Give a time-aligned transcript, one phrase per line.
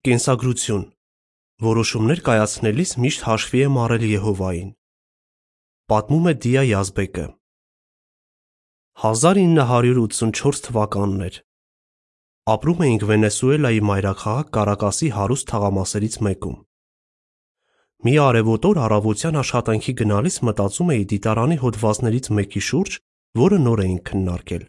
[0.00, 0.84] Կենսագրություն.
[1.60, 4.68] Որոշումներ կայացնելիս միշտ հաշվի եմ առել Եհովային։
[5.92, 7.24] Պատմում է Դիա Յազբեկը։
[9.02, 11.36] 1984 թվականն էր։
[12.54, 16.56] Ապրում էինք Վենեսուելայի մայրաքաղաք Կարակասի հարուստ թաղամասերից մեկում։
[18.08, 22.96] Մի արևոտ օր առավոտյան աշխատանքի գնալիս մտածում էի դիտարանի հոդվածներից մեկի շուրջ,
[23.42, 24.64] որը նոր էինք քննարկել։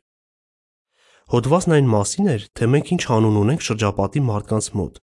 [1.32, 5.02] Հոդվածն այն մասին էր, թե մենք ինչ անուն ունենք շրջապատի մարդկանց մոտ։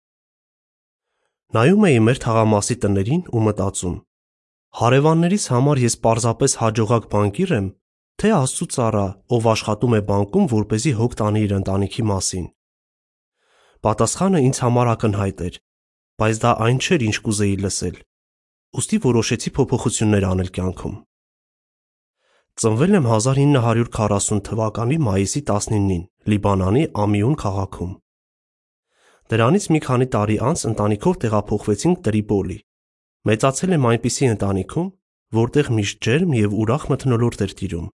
[1.50, 3.94] Նայում էի մեր թաղամասի տներին ու մտածում.
[4.80, 7.66] հարևաններիս համար ես պարզապես հաջողակ բանկիր եմ,
[8.22, 12.46] թե Աստծո ծառա, ով աշխատում է բանկում, որ เป զի հոգ տանի իր ընտանիքի մասին։
[13.82, 15.54] Պատասխանը ինձ համար ակնհայտ էր,
[16.22, 17.96] բայց դա այն չէր, ինչ կուզեի լսել։
[18.78, 20.94] Ոստի որոշեցի փոփոխություններ անել կյանքում։
[22.60, 27.92] Ծնվել եմ 1940 թվականի մայիսի 19-ին Լիբանանի Ամիուն քաղաքում։
[29.30, 32.56] Դրանից մի քանի տարի անց ընտանիքով տեղափոխվեցինք Տրիպոլի։
[33.30, 34.88] Մեծացել եմ այնպիսի ընտանիքում,
[35.38, 37.86] որտեղ միշտ ջերմ եւ ուրախ մթնոլորտ էր տիրում։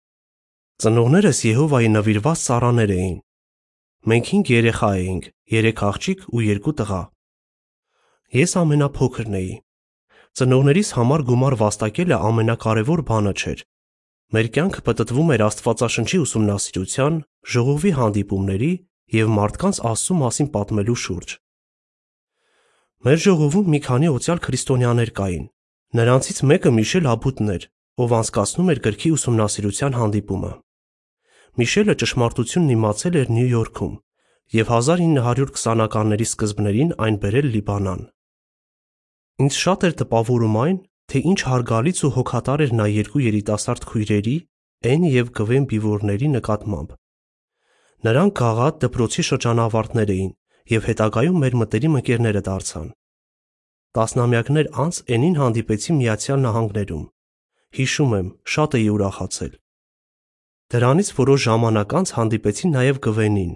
[0.85, 3.19] Ծնողներս Եհովայի նվիրված սարաներ էին։
[4.07, 7.03] Մենք 5 երեխա էինք՝ 3 աղջիկ ու 2 տղա։
[8.41, 9.55] Ես ամենափոքրն էի։
[10.41, 13.61] Ծնողներիս համար գումար վաստակելը ամենակարևոր բանը չէր։
[14.37, 17.19] Մեր կյանքը պատտվում էր Աստվածաշնչի ուսումնասիրության,
[17.57, 18.73] ժողովի հանդիպումների
[19.15, 21.35] եւ մարդկանց Աստծո մասին պատմելու շուրջ։
[23.07, 25.45] Մեր ժողովում մի քանի օծյալ քրիստոնյաներ կային։
[25.97, 27.67] Նրանցից մեկը Միշել Աբուտն էր,
[28.03, 30.51] ով անցկացնում էր գրքի ուսումնասիրության հանդիպումը։
[31.57, 33.95] Միշելը ճշմարտությունն իմացել էր Նյու Յորքում
[34.57, 38.03] եւ 1920-ականների սկզբներին այն բերել Լիբանան։
[39.47, 40.77] Ինձ շատ էր տպավորում այն,
[41.07, 44.37] թե ինչ հարգալից ու հոգատար էր նա երկու երիտասարդ քույրերի՝
[44.87, 46.95] Էն եւ Գվեն Բիվորների նկատմամբ։
[48.05, 50.33] Նրանք գաղատ դպրոցի շրջանավարտներ էին
[50.73, 52.89] եւ հետագայում մեր մտերիմ ընկերները դարձան։
[53.97, 57.05] Տասնամյակներ անց Էնին հանդիպեցի Միացյալ Նահանգներում։
[57.77, 59.55] Հիշում եմ, շատ էի ուրախացել։
[60.75, 63.53] Դրանից որոշ ժամանակ անց հանդիպեցի նաև Գվենին։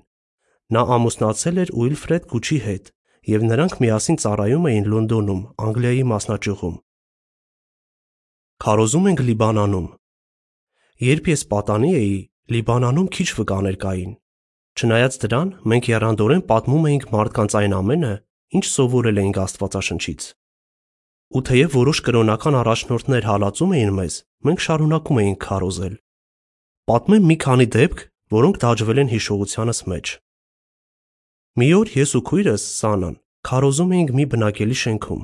[0.70, 2.90] Նա ամուսնացել էր Ուիլֆրեդ Գուչի հետ,
[3.30, 6.76] եւ նրանք միասին ծառայում էին Լոնդոնում, Անգլիայի մասնաճյուղում։
[8.64, 9.86] Քարոզում ենք Լիբանանում։
[11.10, 12.16] Երբ ես պատանի էի,
[12.54, 14.12] Լիբանանում քիչ վկաներ կային։
[14.78, 18.12] Չնայած դրան, մենք երանդորեն պատմում էինք մարդկանց այն ամենը,
[18.60, 20.28] ինչ սովորել էինք Աստվածաշնչից։
[21.30, 24.14] Ու թեև որոշ կրոնական առաջնորդներ հալածում էին մեզ,
[24.50, 25.94] մենք շարունակում էինք քարոզել։
[26.90, 28.04] Պատմեմ մի քանի դեպք,
[28.34, 30.14] որոնք դաջվել են հիշողությանս մեջ։
[31.60, 33.14] Մի օր ես ու քույրս Սանան
[33.50, 35.22] քարոզում էինք մի բնակելի շենքում։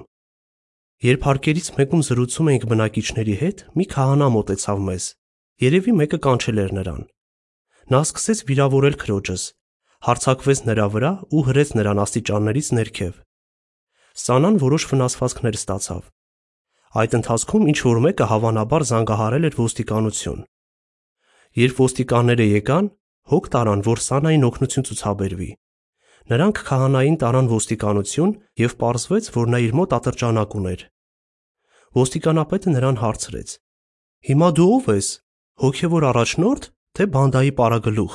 [1.07, 5.09] Երբ հարկերից մեկում զրուցում էինք բնակիչների հետ, մի քահանա մոտեցավ մեզ։
[5.67, 7.03] Երևի մեկը կանչել էր նրան։
[7.87, 9.43] Նա սկսեց վիրավորել քրոջս,
[10.07, 13.19] հարձակվեց նրա վրա ու հրեց նրան աստիճաններից ներքև։
[14.27, 16.03] Սանան որոշ վնասվածքներ ստացավ։
[16.99, 20.43] Այդ ընթացքում ինչ որ մեկը հավանաբար զանգահարել էր ոստիկանություն։
[21.63, 22.91] Երբ ոստիկանները եկան,
[23.31, 25.51] հոգ տարան, որ Սանային օգնություն ցուցաբերվի։
[26.27, 28.33] Նրանք քահանային տարան ոստիկանություն
[28.67, 30.81] եւ պարզվեց, որ նա իր մոտ ատրճանակ ուներ։
[31.97, 33.49] Ոստիկանապետը նրան հարցրեց.
[34.27, 35.09] Հիմա դու ով ես։
[35.63, 36.65] Հոգևոր առաջնորդ,
[36.97, 38.15] թե բանդայի պարագլուխ։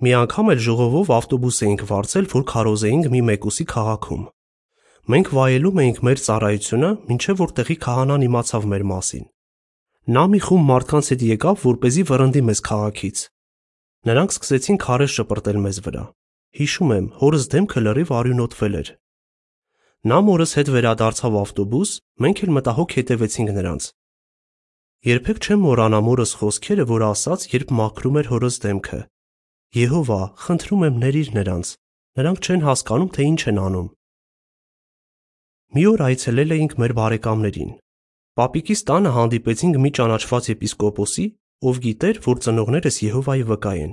[0.00, 4.22] Մի անգամ էլ ժողովով ավտոբուս էինք վարձել, որ քարոզեինք մի մեկուսի քաղաքում։
[5.12, 9.26] Մենք վայելում էինք մեր ծառայությունը, ինչեւ որ տեղի քահանան իմացավ մեր մասին։
[10.16, 13.18] Նա մի խումբ մարդկանց հետ եկավ, որ เป զի վռնդի մեզ քաղաքից։
[14.08, 16.04] Նրանք սկսեցին քարեր շպրտել մեզ վրա։
[16.60, 18.88] Հիշում եմ, հորս դեմքը լրիվ արյունոտվել էր։
[20.00, 21.90] Նա մորս հետ վերադարձավ ավտոբուս,
[22.24, 23.82] մենք էլ մտահոգ հետևեցինք նրանց։
[25.00, 28.98] Երբեք չեմ մոռանա մորս խոսքերը, որ ասաց, երբ մաքրում էր հորս դեմքը.
[29.80, 31.70] Եհովա, խնդրում եմ ներիր նրանց։
[32.20, 33.86] Նրանք չեն հասկանում, թե ինչ են անում։
[35.70, 37.72] Մի օր այցելել էինք մեր բարեկամներին։
[38.40, 41.26] Պապիկիս տանը հանդիպեցինք մի ճանաչված եպիսկոպոսի,
[41.70, 43.92] ով գիտեր, որ ծնողներս Եհովայի վկա են։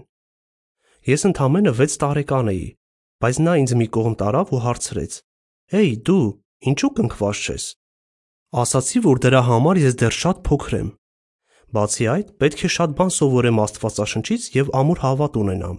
[1.08, 2.68] Ես ընդամենը 6 տարեկան էի,
[3.24, 5.20] բայց նա ինձ մի կողմ տարավ ու հարցրեց.
[5.72, 6.28] «Հեյ, դու,
[6.68, 7.66] ինչու կնքված չես»։
[8.58, 10.97] Ասացի, որ դրա համար ես դեռ շատ փոքր եմ։
[11.76, 15.78] Բացի այդ, պետք է շատ բան սովորեմ Աստվածաշնչից եւ ամուր հավատ ունենամ։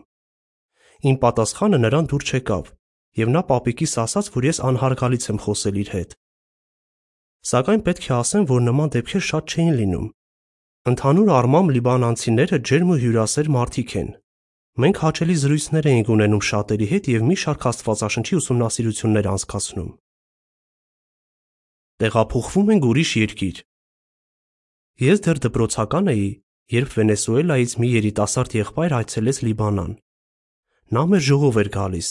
[1.08, 2.64] Իմ պատասխանը նրան դուր չեկավ,
[3.22, 6.16] եւ նա պապիկիս ասաց, որ ես անհարգալից եմ խոսել իր հետ։
[7.48, 10.10] Սակայն պետք է ասեմ, որ նման դեպքեր շատ չէին լինում։
[10.92, 14.10] Ընդհանուր առմամբ լիբանանցիները ջերմ ու հյուրասեր մարդիկ են։
[14.78, 19.90] Մենք հաճելի զրույցներ էինք ունենում շատերի հետ եւ մի շարք Աստվածաշնչի ուսումնասիրություններ անցկացնում
[21.98, 23.56] տեղափոխվում ենք ուրիշ երկիր։
[24.98, 26.30] Ես դեռ դպրոցական էի,
[26.74, 29.90] երբ Վենեսուելայից մի երիտասարդ եղբայր այցելեց Լիբանան։
[30.96, 32.08] Նա մեր ժողով էր գալիս։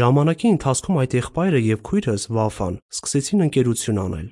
[0.00, 4.30] Ժամանակի ընթացքում այդ եղբայրը եւ քույրս Վաֆան սկսեցին ընկերություն անել։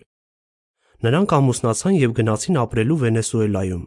[1.04, 3.84] Նրանք ամուսնացան եւ գնացին ապրելու Վենեսուելայում։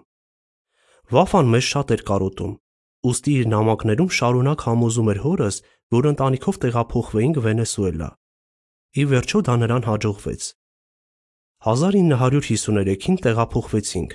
[1.15, 2.53] Վաֆան մեզ շատ էր կարոտում,
[3.09, 5.57] ուստի իր նամակներում շարունակ համոզում էր հորս,
[5.95, 8.09] որ ընտանիքով տեղափոխվեինք Վենեսուելա։
[8.93, 10.53] Ի վերջո դա նրան հաջողվեց։
[11.65, 14.11] 1953-ին տեղափոխվեցինք։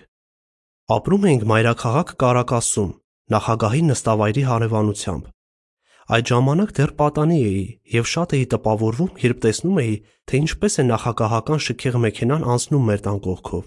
[0.95, 2.91] Ապրում էինք մայրաքաղաք Կարակասում,
[3.35, 5.25] նախագահի նստավայրի հարևանությամբ։
[6.15, 7.65] Այդ ժամանակ դեռ պատանի էի
[7.97, 9.97] եւ շատ էի տպավորվում, երբ տեսնում էի,
[10.31, 13.65] թե ինչպես է նախագահական շքեղ մեքենան անցնում մեր տան կողքով։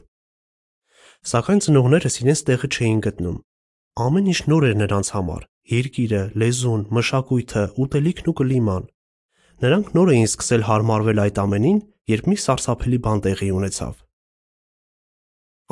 [1.33, 3.37] Սակայն ծնողներս իրենց տեղը չէին գտնում։
[4.03, 8.87] Ամեն ինչ նոր էր նրանց համար՝ երկիրը, լեզուն, մշակույթը, ուտելիքն ու կլիման։
[9.63, 11.79] Նրանք նոր էին սկսել հարմարվել այդ ամենին,
[12.11, 13.93] երբ մի սարսափելի բան տեղի ունեցավ։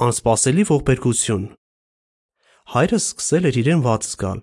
[0.06, 1.44] Անսպասելի ողբերգություն
[2.72, 4.40] Հայրս սկսել էր իրեն ված զգալ։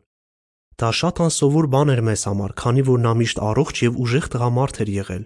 [0.79, 4.81] Դա շատ անսովոր բան էր մեզ համար, քանի որ նա միշտ առողջ եւ ուժեղ տղամարդ
[4.85, 5.25] էր եղել։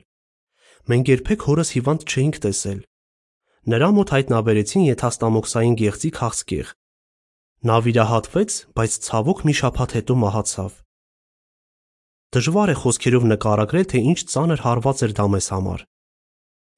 [0.92, 2.80] Մենք երբեք հորս հիվանդ չէինք տեսել։
[3.72, 6.72] Նրա մոտ հայտնաբերեցին եթաստամոքսային գեղձի քաղցկեղ։
[7.62, 10.72] Նա վիրահատվեց, բայց ցավոք մի շաբաթ հետո մահացավ։
[12.32, 15.80] Դժվար է խոսքերով նկարագրել, թե ինչ ծանր հարված էր դա մեզ համար։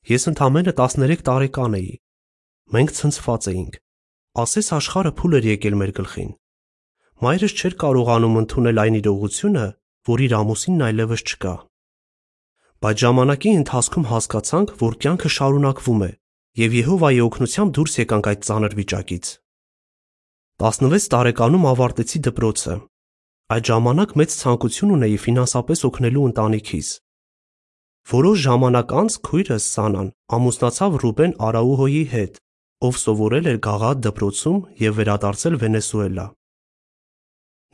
[0.05, 1.93] Ես ընդամենը 13 տարեկան էի։
[2.75, 3.77] Մենք ցնցված էինք։
[4.43, 6.33] Ասես աշխարհը փուլ էր եկել մեր գլխին։
[7.25, 9.65] Մայրս չէր կարողանում ընդունել այն իրողությունը,
[10.11, 11.55] որ իր ամուսինն այլևս չկա։
[12.85, 16.11] Բայց ժամանակի ընթացքում հասկացանք, որ կյանքը շարունակվում է,
[16.65, 19.31] եւ Եհովայի օգնությամբ դուրս եկանք այդ ծանր վիճակից։
[20.65, 22.77] 16 տարեկանում ավարտեցի դպրոցը։
[23.55, 26.89] Այդ ժամանակ մեծ ցանկություն ունեի ֆինանսապես օգնելու ընտանիքիս։
[28.05, 32.35] Որոշ ժամանակ անց քույրս Սանան ամուսնացավ Ռուբեն Արաուհոյի հետ,
[32.85, 36.27] ով սովորել էր Գաղադ դպրոցում եւ վերադարձել Վենեսուելա։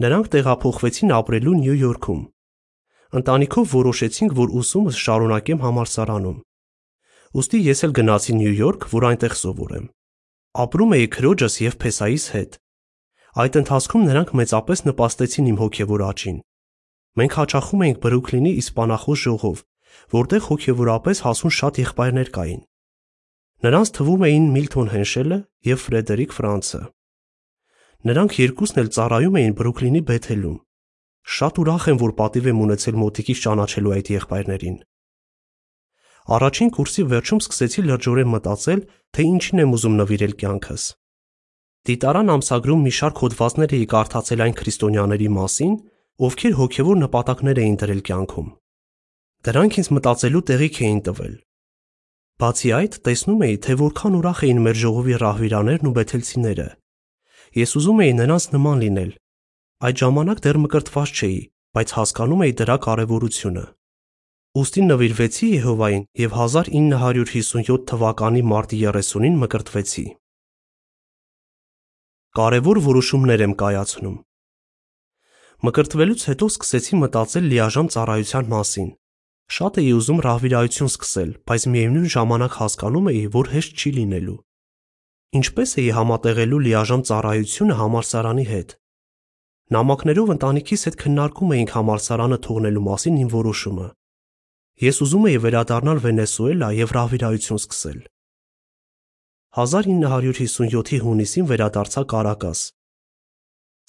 [0.05, 2.21] Նրանք տեղափոխվեցին ապրելու Նյու Յորքում։
[3.21, 6.39] Ընտանիքով որոշեցինք, որ ուսումս շարունակեմ համալսարանում։
[7.41, 9.91] Ոստի ես էլ գնացի Նյու Յորք, որ այնտեղ սովորեմ։
[10.63, 12.57] Ապրում էի քրոջս եւ Փեսայիս հետ։
[13.41, 16.39] Այդ ընթացքում նրանք մեծապես նպաստեցին իմ հոգեվոր աճին։
[17.19, 19.63] Մենք հաճախում էինք Բրուքլինի իսպանախոս ժողով,
[20.15, 22.63] որտեղ հոգեվորապես հասուն շատ եղբայրներ կային։
[23.61, 25.39] Նրանց թվում էին Միլթոն Հենշելը
[25.71, 26.83] եւ Ֆրեդերիկ Ֆրանցը։
[28.11, 30.55] Նրանք երկուսն էլ ծառայում էին Բրուքլինի Բեթելում։
[31.37, 34.79] Շատ ուրախ եմ, որ պատիվ եմ ունեցել մոտիկից ճանաչելու այդ եղբայրներին։
[36.31, 40.83] Առաջին կուրսի վերջում սկսեցի լրջորեն մտածել, թե ինչին եմ ուզում նվիրել կյանքս։
[41.91, 45.77] Դիտարան ամսագրում մի շարք հոդվածներ էի կարդացել այն քրիստոնյաների մասին,
[46.29, 48.49] ովքեր հոգևոր նպատակներ էին դրել կյանքում։
[49.47, 51.35] Դրանք ինձ մտածելու տեղիք էին տվել,
[52.41, 56.65] Բացի այդ, տեսնում էի, թե որքան ուրախ էին մեր ժողովի ռահվիրաներն ու բեթելցիները։
[57.61, 59.11] Ես ուզում էի նրանց նման լինել։
[59.85, 61.41] Այդ ժամանակ դեռ մկրտված չէի,
[61.77, 63.65] բայց հասկանում էի դրա կարևորությունը։
[64.61, 70.07] Ոստին նվիրվեցի Եհովային եւ 1957 թվականի մարտի 30-ին մկրտվեցի։
[72.41, 74.17] Կարևոր որոշումներ եմ կայացնում։
[75.69, 78.91] Մկրտվելուց հետո սկսեցի մտածել լիաժամ ծառայության մասին։
[79.51, 84.37] Շատ էի ուզում ռահվիրայություն սկսել, բայց միևնույն ժամանակ հասկանում էի, որ հեշտ չի լինելու։
[85.41, 88.77] Ինչպես էի համատեղելու լիաժամ ծառայությունը համալսարանի հետ։
[89.75, 93.89] Նամակներով ընտանիքիս հետ քննարկում էինք համալսարանը թողնելու մասին իմ որոշումը։
[94.87, 98.01] Ես ուզում էի վերադառնալ Վենեսուելա եւ ռահվիրայություն սկսել։
[99.61, 102.61] 1957-ի հունիսին վերադարձա Կարակաս։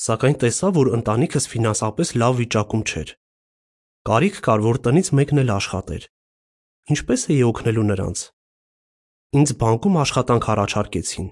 [0.01, 3.20] Սակայն տեսա, որ ընտանիքս ֆինանսապես լավ վիճակում չէր։
[4.01, 6.05] Կարիք կար, որ տնից մեկն էլ աշխատեր։
[6.93, 8.23] Ինչպես էի օգնելու նրանց։
[9.37, 11.27] Ինձ բանկում աշխատանք առաջարկեցին։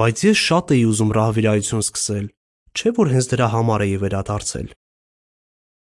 [0.00, 2.24] Բայց ես շատ էի ուզում ռահվիրայություն սկսել,
[2.72, 4.72] չէ որ հենց դրա համար էի վերադարձել։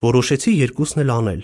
[0.10, 1.44] Որոշեցի երկուսն էլ անել։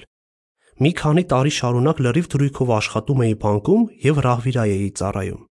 [0.81, 5.43] Մի քանի տարի շարունակ լրիվ դրույքով աշխատում էի բանկում եւ ռահվիրայ էի ծառայում։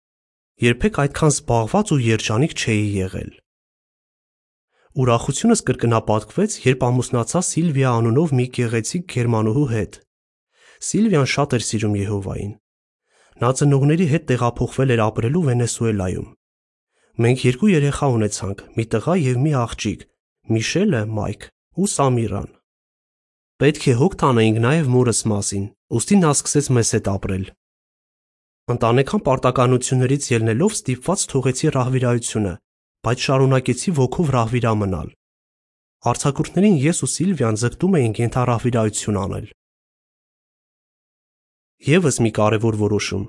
[0.67, 3.33] Երբեք այդքան զբաղված ու երջանիկ չէի եղել։
[4.97, 9.99] Ուրախությունս կրկնապատկվեց, երբ ամուսնացա Սիլվիա անունով մի գեղեցիկ գերմանուհու հետ։
[10.87, 12.55] Սիլվիան շատ էր սիրում Եհովային։
[13.45, 16.31] Նա ծնողների հետ տեղափոխվել էր ապրելու Վենեսուելայում։
[17.27, 20.01] Մենք երկու երեխա ունեցանք՝ մի տղա եւ մի աղջիկ՝
[20.57, 22.51] Միշելը, Մայք ու Սամիրան։
[23.61, 25.65] Պետք է հոգ տանեինք նաև մորս մասին,
[25.97, 27.47] ուստի նա սկսեց մեզ հետ ապրել։
[28.77, 32.53] Ընտանեկան պարտականություններից ելնելով ստիպված թողեցի ռահվիրայությունը
[33.07, 35.11] բայց շարունակեցի ոգով ռահվիրա մնալ։
[36.11, 39.47] Արցակուրտներին ես ու Սիլվիան ձգտում էինք ենթարահվիրայություն անել։
[41.87, 43.25] Եվս մի կարևոր որոշում։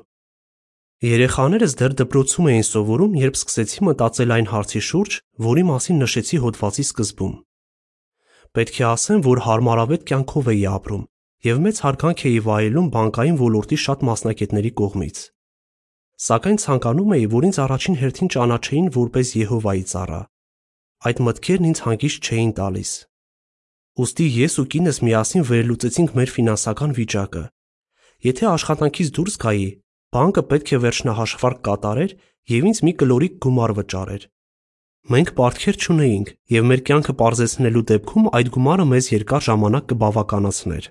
[1.08, 6.86] Երեխաներս դեռ դպրոցում էին սովորում, երբ սկսեցի մտածել այն հարցի շուրջ, որի մասին նշեցի հոդվածի
[6.88, 7.36] սկզբում։
[8.58, 11.04] Պետք է ասեմ, որ հարմարավետ կյանքով էի ապրում
[11.46, 15.18] եւ մեծ հարգանք էի վայելում բանկային ոլորտի շատ մասնակիցների կողմից։
[16.18, 20.22] Սակայն ցանկանում էի, որ ինձ առաջին հերթին ճանաչեին որպես Եհովայի ծառա։
[21.06, 22.94] Այդ մտքերն ինձ հանգիստ չէին տալիս։
[24.02, 27.44] Ոստի ես ու կինս միասին վերլուծեցինք մեր ֆինանսական վիճակը։
[28.28, 29.70] Եթե աշխատանքից դուրս գայի,
[30.18, 32.18] բանկը պետք է վերջնահաշվարկ կատարեր
[32.58, 34.28] եւ ինձ մի կլորիկ գումար վճարեր։
[35.14, 40.90] Մենք պարտքեր չունեինք եւ մեր կյանքը parzեցնելու դեպքում այդ գումարը մեզ երկար ժամանակ կբավականացներ։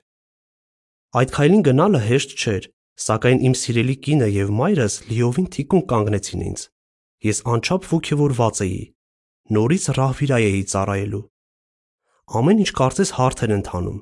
[1.17, 2.65] Այդ քայլին գնալը հեշտ չէր,
[3.05, 6.67] սակայն իմ սիրելի կինը եւ մայրս լիովին թիկուն կանգնեցին ինձ։
[7.27, 8.83] Ես անչափ ողջևորված էի։
[9.57, 11.25] Նորից ռահվիրա էի ծառայելու
[12.27, 13.99] ամեն ինչ կարծես հարթ էր ընթանում։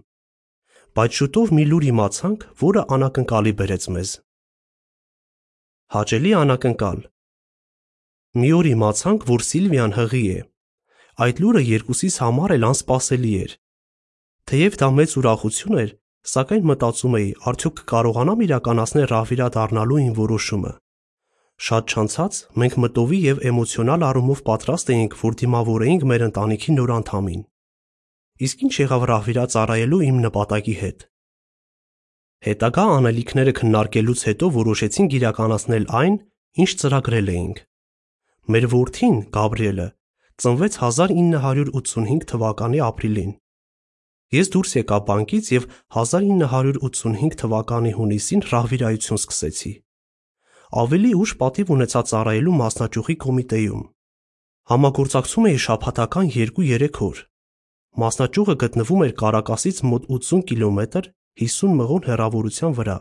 [0.97, 4.13] Բայց շուտով մի լուր իմացանք, որը անակնկալի բերեց մեզ։
[5.95, 7.01] Հաճելի անակնկալ։
[8.41, 10.41] Մի օր իմացանք, որ Սիլվիան հղի է։
[11.25, 13.53] Այդ լուրը երկուսիս համար էլ անսպասելի էր։
[14.49, 15.91] Թեև դա մեծ ուրախություն էր,
[16.25, 20.73] սակայն մտածում էի, արդյոք կկարողանամ իրականացնել Ռավիրա դառնալու իմ որոշումը։
[21.64, 27.43] Շատ չանցած մենք մտովի եւ էմոցիոնալ առումով պատրաստ էինք, որ դիմավորեինք մեր ընտանիքի նոր անդամին։
[28.45, 31.04] Իսկ ինչ եղավ Ռահվիրա ծառայելու իմ նպատակի հետ։
[32.45, 36.16] Հետագա անելիքները քննարկելուց հետո որոշեցինք իրականացնել այն,
[36.64, 37.62] ինչ ծրագրել էինք։
[38.54, 39.87] Մեր որդին Գաբրիելը
[40.45, 43.33] ծնվեց 1985 թվականի ապրիլին։
[44.35, 49.73] Ես դուրս եկա բանկից եւ 1985 թվականի հունիսին ռահվիրայություն սկսեցի։
[50.85, 53.83] Ավելի ուշ պատիվ ունեցա ծառայելու մասնաճյուղի կոմիտեյում։
[54.75, 57.19] Համագործակցում էի շաբաթական 2-3 օր։
[58.05, 61.11] Մասնաճյուղը գտնվում էր Կարակասից մոտ 80 կիլոմետր
[61.45, 62.97] 50 մղոն հեռավորության վրա,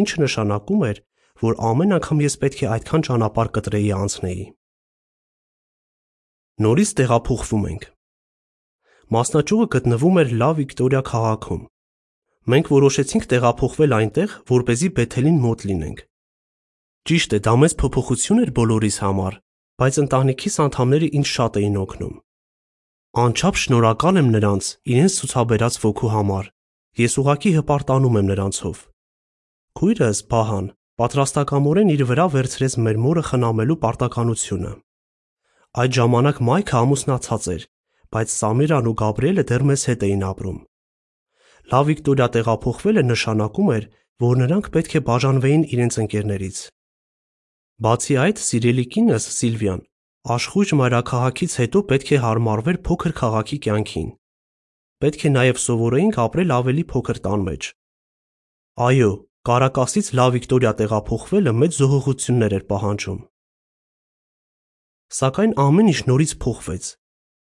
[0.00, 1.00] ինչը նշանակում էր,
[1.44, 4.44] որ ամեն անգամ ես պետք է այդքան ճանապարհ կտրեի անցնեի։
[6.64, 7.86] Նորից տեղափոխվում ենք։
[9.12, 11.62] Մասնաճյուղը գտնվում էր Լա Վիկտորիա քաղաքում։
[12.44, 15.98] Մենք որոշեցինք տեղափոխվել այնտեղ, որ เป զի Բեթելին մոտ լինենք։
[17.04, 19.34] Ճիշտ է, դա մեծ փոփոխություն էր բոլորիս համար,
[19.80, 22.14] բայց ընտանիքիս անդամները ինձ շատ էին օգնում։
[23.24, 26.46] Անչափ շնորհակալ եմ նրանց իրենց ցուցաբերած ոգու համար։
[27.04, 28.80] Ես ուղակի հպարտանում եմ նրանցով։
[29.74, 30.66] Քույրս Բահան
[31.02, 34.72] պատրաստակամորեն իր վրա վերցրեց մեր մորը խնամելու պարտականությունը։
[35.74, 37.62] Այդ ժամանակ Մայքը ամուսնացած էր,
[38.14, 40.58] բայց Սամիրան ու Գաբրիելը դեռ մեզ հետ էին ապրում։
[41.72, 43.88] Լա Վիկտորիա տեղափոխվելը նշանակում էր,
[44.24, 46.58] որ նրանք պետք է բաժանվեին իրենց ընկերներից։
[47.84, 49.80] Բացի այդ, սիրելի կինս Սիլվիան
[50.24, 54.06] Աշխույժ մայրաքաղաքից հետո պետք է հարմարվեր փոքր քաղաքի կյանքին։
[55.04, 57.68] Պետք է նաև սովորեինք ապրել ավելի փոքր տան մեջ։
[58.88, 59.10] Այո,
[59.44, 63.18] Կարակասից Լա Վիկտորիա տեղափոխվելը մեծ զոհողություններ էր պահանջում։
[65.18, 66.88] Սակայն ամեն ինչ նորից փոխվեց։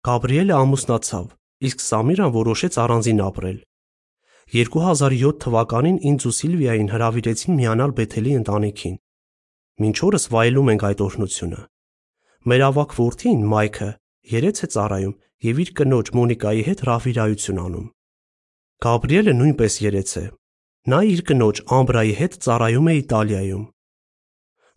[0.07, 1.25] Գաբրիելը ամուսնացավ,
[1.69, 3.57] իսկ Սամիրան որոշեց առանձին ապրել։
[4.55, 8.95] 2007 թվականին ինձ ու Սիլվիային հրավիրեցին միանալ Բեթելի ընտանիքին։
[9.83, 11.61] Մինչ օրս վայելում ենք այդ օրհնությունը։
[12.49, 13.91] Մեր ավակ որդին Մայքը
[14.39, 15.15] երեց է ծառայում
[15.49, 17.91] եւ իր կնոջ Մոնիկայի հետ ռավիրայություն անում։
[18.87, 20.25] Գաբրիելը նույնպես երեց է։
[20.89, 23.69] Նա իր կնոջ Ամբրայի հետ ծառայում է Իտալիայում։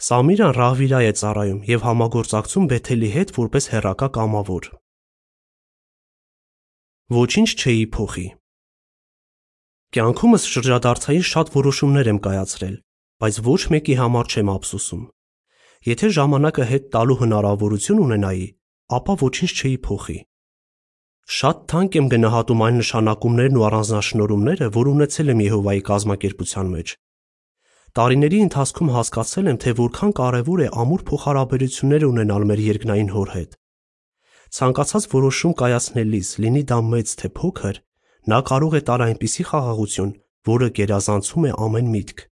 [0.01, 4.71] Սամիրան ռահվիրա է ծառայում եւ համագործակցում Բեթելի հետ որպես հերակա կամավոր։
[7.11, 8.21] Ոչինչ չէի փոխի։
[9.95, 12.77] Կյանքումս շրջադարձային շատ որոշումներ եմ կայացրել,
[13.19, 15.01] բայց ոչ մեկի համար չեմ ափսոսում։
[15.89, 18.47] Եթե ժամանակը հետ տալու հնարավորություն ունենայի,
[18.95, 20.17] ապա ոչինչ չէի փոխի։
[21.41, 26.97] Շատ թանկ եմ գնահատում այն նշանակումներն ու առանձնահատկությունները, որ ունեցել եմ Եհովայի կազմակերպության մեջ։
[27.99, 33.60] Տարիների ընթացքում հասկացել եմ, թե որքան կարևոր է ամուր փոխհարաբերություններ ունենալ մեր երկնային Հոր հետ։
[34.51, 37.77] Ցանկացած որոշում կայացնելիս, լինի դա մեծ թե փոքր,
[38.31, 40.11] նա կարող է տալ այնպիսի խաղաղություն,
[40.51, 42.23] որը գերազանցում է ամեն միտք։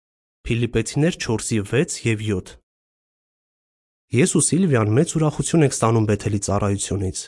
[0.49, 2.53] Ֆիլիպեցիներ 4:6 եւ 7
[4.19, 7.19] Ես ու Սիլվիան մեծ ուրախություն ենք ստանում Բեթելի ծառայությունից։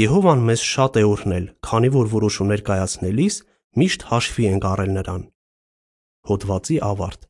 [0.00, 3.36] Եհովան մեզ շատ է օրհնել, քանի որ որոշումներ կայացնելիս
[3.80, 5.24] միշտ հաշվի ենք առել նրան։
[6.30, 7.29] Հոդվացի ավարտ